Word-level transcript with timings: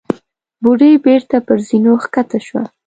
بوډۍ 0.61 0.93
بېرته 1.05 1.37
پر 1.47 1.57
زينو 1.67 1.93
کښته 2.03 2.39
شوه. 2.45 2.63